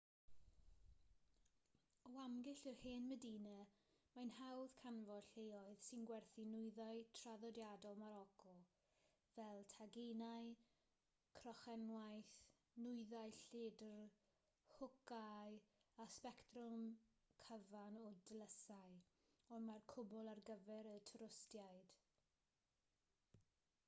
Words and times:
o 2.09 2.11
amgylch 2.21 2.61
yr 2.69 2.77
hen 2.83 3.03
medina 3.09 3.49
mae'n 4.13 4.31
hawdd 4.37 4.71
canfod 4.77 5.27
lleoedd 5.33 5.83
sy'n 5.87 6.05
gwerthu 6.11 6.45
nwyddau 6.53 7.03
traddodiadol 7.19 7.99
moroco 8.03 8.53
fel 9.33 9.61
taginau 9.73 10.49
crochenwaith 11.41 12.31
nwyddau 12.85 13.35
lledr 13.43 14.09
hwcâu 14.73 15.59
a 16.05 16.07
sbectrwm 16.15 16.87
cyfan 17.45 17.99
o 18.07 18.07
dlysau 18.31 18.97
ond 19.53 19.69
mae'r 19.69 19.85
cwbl 19.95 20.33
ar 20.33 20.43
gyfer 20.51 20.91
y 20.95 20.97
twristiaid 21.11 21.95